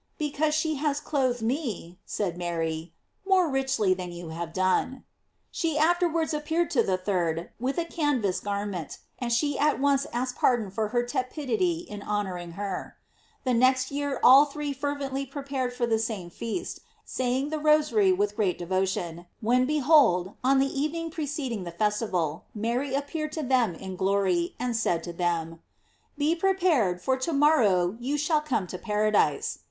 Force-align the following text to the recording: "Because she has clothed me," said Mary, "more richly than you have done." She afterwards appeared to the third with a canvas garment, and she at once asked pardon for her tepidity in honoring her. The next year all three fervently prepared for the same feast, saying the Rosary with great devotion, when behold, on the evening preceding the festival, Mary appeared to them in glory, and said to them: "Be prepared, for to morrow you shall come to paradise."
"Because 0.17 0.55
she 0.55 0.77
has 0.77 0.99
clothed 0.99 1.43
me," 1.43 1.99
said 2.07 2.35
Mary, 2.35 2.91
"more 3.23 3.47
richly 3.47 3.93
than 3.93 4.11
you 4.11 4.29
have 4.29 4.51
done." 4.51 5.03
She 5.51 5.77
afterwards 5.77 6.33
appeared 6.33 6.71
to 6.71 6.81
the 6.81 6.97
third 6.97 7.51
with 7.59 7.77
a 7.77 7.85
canvas 7.85 8.39
garment, 8.39 8.97
and 9.19 9.31
she 9.31 9.59
at 9.59 9.79
once 9.79 10.07
asked 10.11 10.37
pardon 10.37 10.71
for 10.71 10.87
her 10.87 11.03
tepidity 11.03 11.81
in 11.81 12.01
honoring 12.01 12.53
her. 12.53 12.97
The 13.43 13.53
next 13.53 13.91
year 13.91 14.19
all 14.23 14.45
three 14.45 14.73
fervently 14.73 15.23
prepared 15.27 15.71
for 15.71 15.85
the 15.85 15.99
same 15.99 16.31
feast, 16.31 16.79
saying 17.05 17.49
the 17.49 17.59
Rosary 17.59 18.11
with 18.11 18.35
great 18.35 18.57
devotion, 18.57 19.27
when 19.39 19.65
behold, 19.65 20.33
on 20.43 20.57
the 20.57 20.81
evening 20.81 21.11
preceding 21.11 21.63
the 21.63 21.69
festival, 21.69 22.45
Mary 22.55 22.95
appeared 22.95 23.33
to 23.33 23.43
them 23.43 23.75
in 23.75 23.95
glory, 23.97 24.55
and 24.57 24.75
said 24.75 25.03
to 25.03 25.13
them: 25.13 25.61
"Be 26.17 26.33
prepared, 26.35 27.03
for 27.03 27.17
to 27.17 27.31
morrow 27.33 27.95
you 27.99 28.17
shall 28.17 28.41
come 28.41 28.65
to 28.65 28.79
paradise." 28.79 29.59